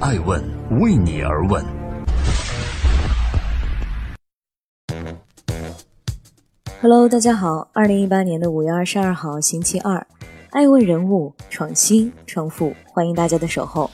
[0.00, 0.40] 爱问
[0.80, 1.64] 为你而问。
[6.80, 10.06] Hello，大家好，二零一八年的五月二十二号，星期二，
[10.50, 13.90] 爱问人物创新创富，欢迎大家的守候。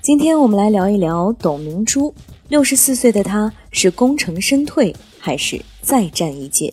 [0.00, 2.14] 今天我们来聊一聊董明珠。
[2.48, 6.72] 六十四岁的她，是功成身退，还是再战一届？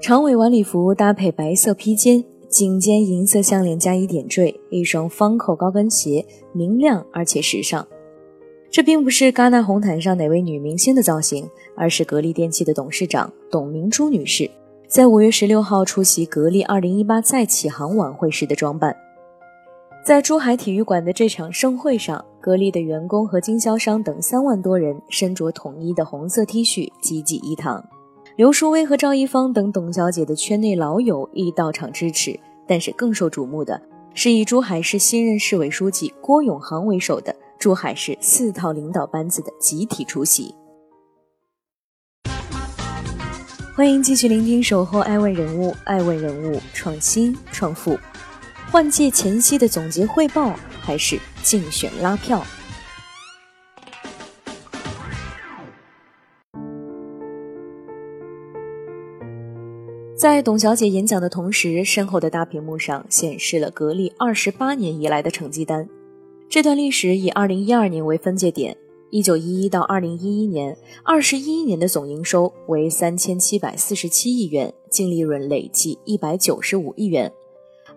[0.00, 7.86] 长尾晚礼服搭配白色披肩，颈间银色项链加以点缀，一双方扣高跟鞋，明亮而且时尚。
[8.70, 14.50] 这并不是戛纳红毯上哪位女明星的造型，而是格力电器的董事长董明珠女士
[14.86, 18.94] 在五月十六号出席格力二零一八再起航晚会时的装扮。
[20.04, 27.84] 在珠海体育馆的这场盛会上，格力的员工和经销商等三万多人身着统一的红色 T 恤，济济一堂。
[28.36, 32.38] 刘淑薇和赵一芳等董小姐的圈内老友亦到场支持。
[32.68, 33.80] 但是更受瞩目的
[34.12, 40.54] 是以珠海市新任市委书记郭永航为首的珠海市四套领导班子的集体出席。
[43.74, 47.98] 欢迎继续聆听《守候爱问人物》，爱问人物创新创富。
[48.70, 52.44] 换届前夕的总结汇报，还是竞选拉票？
[60.16, 65.86] 在董小姐演讲的同时，身后的大屏幕上显示了格力二十八年以来的成绩单。
[66.48, 68.74] 这段历史以二零一二年为分界点，
[69.10, 77.30] 一九一一到二零一一年，二十一年的总营收为三千七百四十七亿元，净利润累计一百九十五亿元。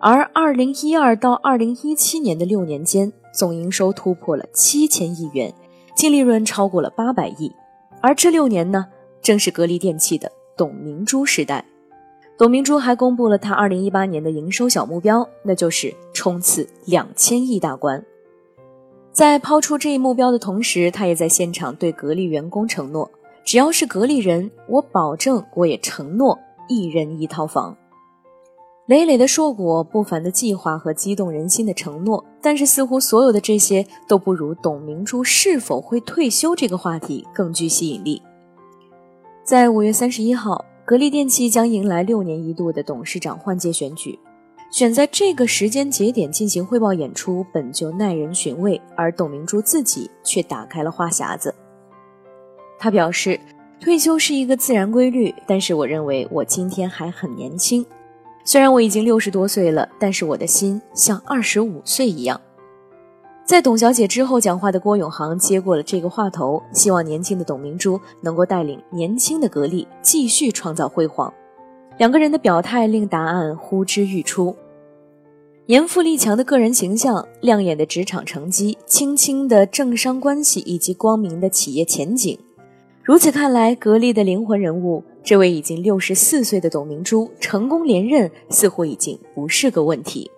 [0.02, 5.54] 而二零一二到二零一七年的六年间，总营收突破了七千亿元，
[5.96, 7.50] 净利润超过了八百亿。
[8.02, 8.88] 而这六年呢，
[9.22, 11.64] 正是格力电器的董明珠时代。
[12.40, 18.02] 董明珠还公布了她二零一八年的营收小目标，那就是冲刺两千亿大关。
[19.12, 23.12] 在抛出这一目标的同时，她也在现场对格力员工承诺：
[23.44, 26.40] 只要是格力人，我保证，我也承诺
[26.70, 27.76] 一人一套房。
[28.86, 38.22] 累累的硕果，不凡的计划和激动人心的承诺，但是似乎所有的这些都不如董明珠是否会退休这个话题更具吸引力。
[39.44, 44.18] 在五月三十一号，格力电器将迎来六年一度的董事长换届选举，
[44.72, 51.54] 选在这个时间节点进行汇报演出，本就耐人寻味，而董明珠自己却打开了话匣子。
[52.80, 53.40] 他表示，
[53.80, 57.86] 退休是一个自然规律，但是我认为我今天还很年轻。
[58.44, 62.42] 虽然我已经六十多岁了，但是我的心像二十五岁一样。
[63.50, 71.34] 在董小姐之后讲话的郭永航接过了这个话头，希望年轻的董明珠能够带领年轻的格力继续创造辉煌。
[71.98, 74.56] 两个人的表态令答案呼之欲出。
[75.66, 82.38] 年富力强的个人形象、亮眼的职场成绩、清清的政商关系以及光明的企业前景，
[83.02, 85.04] 如此看来，格力的灵魂人物。
[85.24, 90.30] 这位已经六十四岁的董明珠成功连任，似乎已经不是个问题。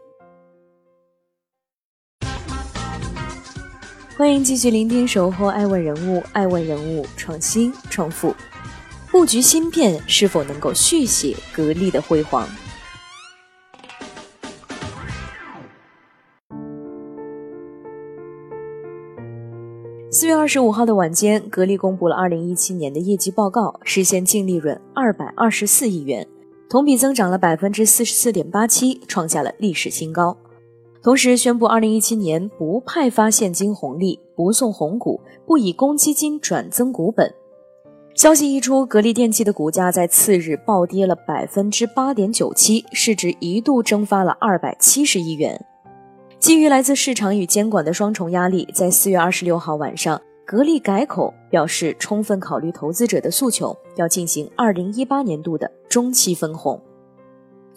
[4.21, 8.35] 欢迎继续聆听《守候爱问人物》，爱问人物创新创富，
[9.09, 12.47] 布局芯片是否能够续写格力的辉煌？
[20.11, 26.27] 四月二十五号的晚间，格力公布了二零一七年的业绩报告，实现净利润二百二十四亿元，
[26.69, 30.37] 同比增长了百分之四十四点八七，创下了历史新高。
[31.03, 37.33] 同时宣布，二零一七年不派发现金红利，不送红股，不以公积金转增股本。
[38.13, 45.59] 消息一出，格力电器的股价在次日暴跌了百分之八点九七，市值一度蒸发了二百七十亿元。
[46.37, 56.79] 基于来自市场与监管的双重压力，在四月二十六号晚上，格力改口表示，充分考虑投资者的诉求，要进行二零一八年度的中期分红。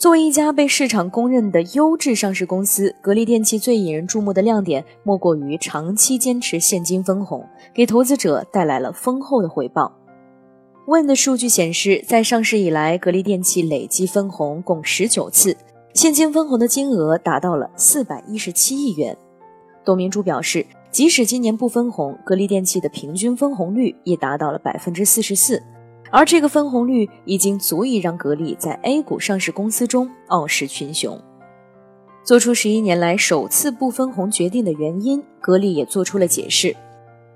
[0.04, 7.42] 作为一家被市场公认的优质上市公司，格力电器最引人注目的亮点，莫过于长期坚持现金分红，
[7.72, 9.90] 给投资者带来了丰厚的回报。
[10.88, 15.56] 问的数据显示，在上市以来，格力电器累计分红共十九次。
[15.94, 19.16] 现金分红的金额达到了四百一十七亿元。
[19.86, 25.62] 董明珠表示，即使今年不分红，格力电器的平均分红率也达到了百分之四十四，
[26.10, 31.20] 而这个分红率已经足以让格力在 A 股上市公司中傲视群雄。
[32.22, 36.74] 做出十一年来首次不分红决定的原因，格力也做出了解释。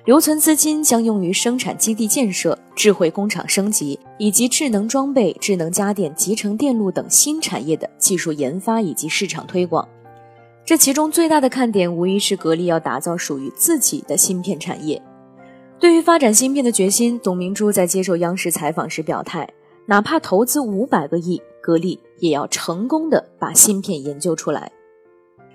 [0.05, 9.87] 留存资金将用于生产基地建设、智慧工厂升级以及智能装备、智能家电、集成电路等新产业的技术研发以及市场推广。
[10.65, 15.03] 这其中最大的看点无疑是格力要打造属于自己的芯片产业。
[15.81, 19.49] 对于发展芯片的决心，董明珠在接受央视采访时表态：
[19.87, 24.73] 哪怕投资五百个亿，格力也要成功的把芯片研究出来。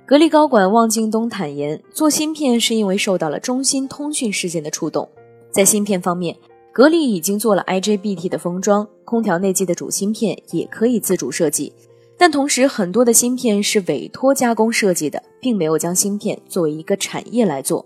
[0.05, 5.09] 格力高管汪京东坦言，做芯片是因为受到了中兴通讯事件的触动。
[5.51, 6.37] 在芯片方面，
[6.71, 11.73] 格力已经做了 IGBT 的封装，空调内机的主芯片也可以自主设计。
[12.17, 17.85] 但同时，很多的芯片是委托加工设计的，并没有将芯片作为一个产业来做。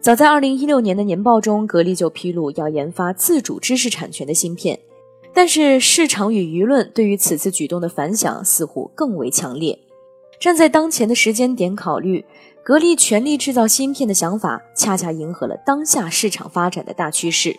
[0.00, 4.78] 早在2016年的年报中，格力就披露要研发自主知识产权的芯片，
[5.34, 9.78] 但是市场与舆论对于此次举动的反响似乎更为强烈。
[10.38, 12.24] 站在当前的时间点考虑，
[12.62, 17.58] 格力全力制造芯片的想法，恰恰迎合了当下市场发展的大趋势。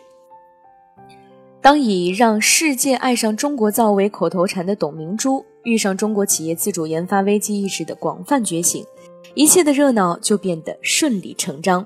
[1.59, 5.43] 当以让世界爱上中国造为口头禅的董明珠。
[5.63, 8.85] 遇上中国企业自主研发危机意识的广泛觉醒，
[9.33, 11.85] 一切的热闹就变得顺理成章。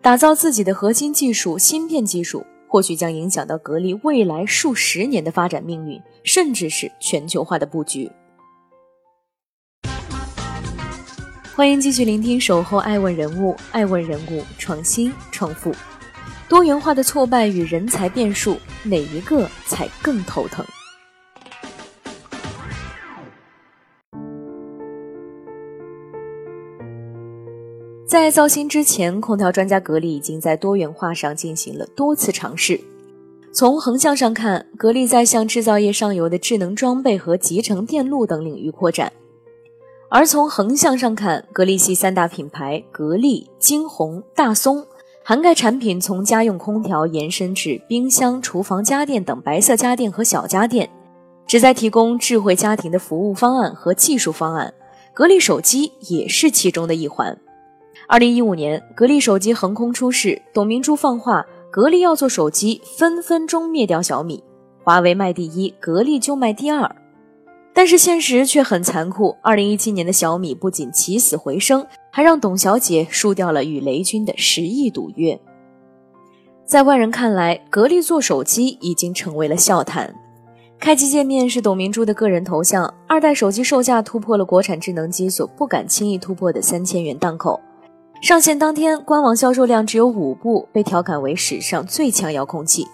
[0.00, 8.10] 打造自己的核心技术芯片技术，或许将影响到格力未来数十年的发展命运，甚至是全球化的布局。
[11.54, 15.74] 欢迎继续聆听《守候爱问人物》，爱问人物，创新创富，
[16.48, 20.64] 多元化的挫败与人才变数，哪一个才更头疼？
[28.08, 32.80] 在造芯之前，空调专家格力已经在多元化上进行了多次尝试。
[33.52, 39.10] 从横向上看，格力在向制造业上游的智能装备和集成电路等领域扩展；
[40.08, 44.86] 而从横向上看，格力系三大品牌格力、金鸿、大松，
[45.22, 50.88] 涵盖产品从家用空调延伸至冰箱、厨房家电等白色家电和小家电，
[51.46, 54.72] 旨在提供智慧家庭的服务方案和技术方案。
[55.12, 57.38] 格力手机也是其中的一环。
[58.10, 64.42] 二零一五年，格力手机横空出世，董明珠放话，格力要做手机，分分钟灭掉小米。
[64.82, 66.90] 华为卖第一，格力就卖第二。
[67.74, 75.38] 但是现实却很残酷，二零一七年的小米不仅起死回生，还让董小姐输掉了与雷军的十亿赌约。
[76.64, 80.14] 在外人看来，格力做手机已经成为了笑谈。
[80.80, 87.60] 开机界面是董明珠的个人头像，二代手机售价突破了国产智能机所不敢轻易突破的三千元档口。
[88.20, 92.84] 上线当天，官网销售量只有五部，被调侃为史上最强遥控器。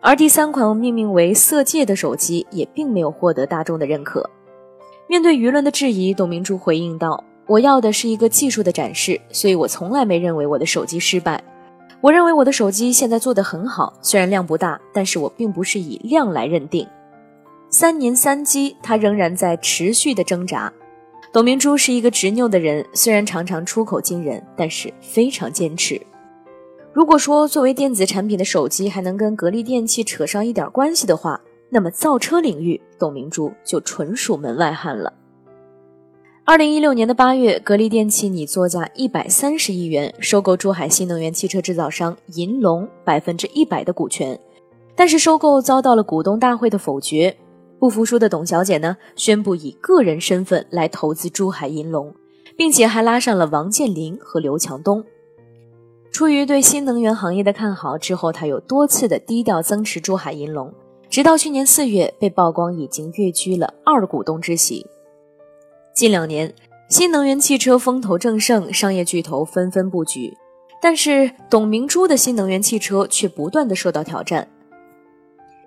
[0.00, 4.28] 而第三款命名为“色戒”的手机也并没有获得大众的认可。
[5.08, 11.42] 面对舆论的质疑，董明珠回应道：“我要的是一个技术的展示，所以我从来没认为我的手机失败。
[12.02, 16.86] 我认为我的手机现在做得很好，虽然量不大，但是我并不是以量来认定。
[17.70, 20.70] 三年三机，它仍然在持续的挣扎。”
[21.34, 26.00] 董明珠是一个执拗的人，虽然常常出口惊人，但是非常坚持。
[26.92, 31.40] 如果说作为电子产品的手机还能跟格力电器扯上一点关系的话，
[31.70, 35.12] 那么造车领域，董明珠就纯属门外汉了。
[36.44, 44.38] 二零一六年的八月，格力电器拟作价一百三十亿元收购珠海新能源汽车制造商银龙百分之一百的股权，
[44.94, 47.36] 但是收购遭到了股东大会的否决。
[47.84, 52.14] 不服输的董小姐呢，宣布以个人身份来投资珠海银龙，
[52.56, 55.04] 并且还拉上了王健林和刘强东。
[56.10, 60.72] 出于对新能源行业的看好，之后她又多次的低调增持珠海银龙，
[61.10, 64.86] 直到去年四月被曝光已经跃居了二股东之席。
[65.94, 66.54] 近两年，
[66.88, 70.34] 新能源汽车风头正盛，商业巨头纷纷布局，
[70.80, 74.48] 但是董明珠的新能源汽车却不断的受到挑战。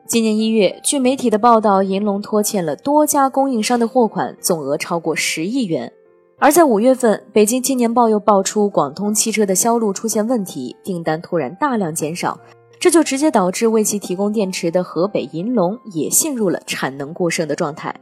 [0.07, 5.91] 今年一月，据媒体的报道，银龙拖欠了多家供应商的货款，总额超过十亿元。
[6.39, 12.39] 而在五月份，北京青年报又爆出广通汽车的销路出现问题，订单突然大量减少，
[12.79, 17.93] 这就直接导致为其提供电池的河北银龙也陷入了产能过剩的状态。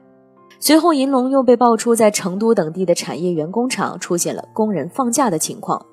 [0.59, 5.83] 随后，银龙又被爆出在成都等地的产业园工厂出现了工人放假的情况。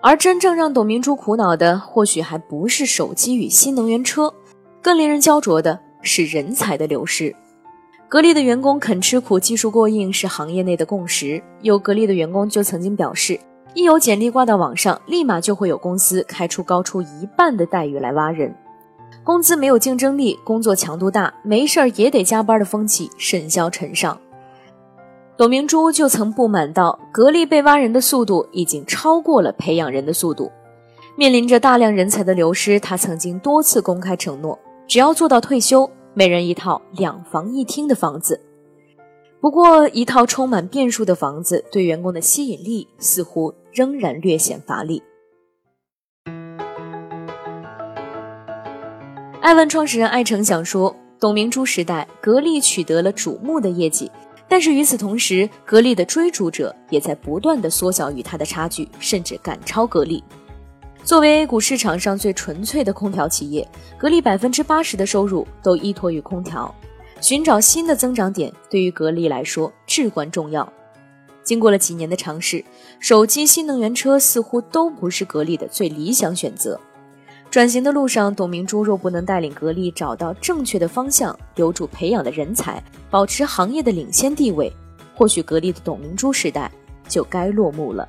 [0.00, 4.32] 而真正让董明珠苦恼的，或许还不是手机与新能源车。
[4.84, 7.34] 更令人焦灼的是人才的流失。
[8.06, 11.42] 格力的员工肯吃苦、技术过硬是行业内的共识。
[11.62, 13.40] 有格力的员工就曾经表示，
[13.72, 18.54] 一有简历挂到网上，立马就会有公司开出高出一半的待遇来挖人。
[19.24, 24.20] 工资没有竞争力，工作强度大，没事儿也得加班的风气甚嚣尘上。
[25.38, 30.52] 董明珠就曾不满道：“格力被挖人的速度已经超过了培养人的速度。
[31.16, 34.58] 面临着大量人才的流失，他曾经多次公开承诺。
[34.86, 38.40] 只要做到退休，每人一套两房一厅的房子。
[39.40, 45.02] 不过，一套充满变数的房子对员工的吸引力似乎仍然略显乏力。
[49.40, 54.10] 艾问创始人艾成想说，董明珠时代，格力取得了瞩目的业绩，
[54.48, 60.22] 但是与此同时，格力的追逐者也在不断的缩小与它的差距，甚至赶超格力。
[61.04, 63.68] 作为 A 股市场上最纯粹的空调企业，
[63.98, 66.74] 格力百分之八十的收入都依托于空调，
[67.20, 70.66] 寻找新的增长点对于格力来说至关重要。
[71.42, 72.64] 经过了几年的尝试，
[73.00, 76.80] 手机、新能源车似乎都不是格力的最理想选择。
[77.50, 84.72] 转型的路上，董明珠若不能带领格力找到正确的方向，留住培养的人才，保持行业的领先地位，
[85.14, 86.72] 或许格力的董明珠时代
[87.06, 88.08] 就该落幕了。